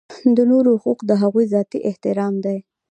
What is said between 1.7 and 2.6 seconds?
احترام دی.